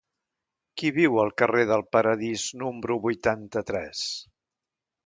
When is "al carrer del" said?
1.25-1.85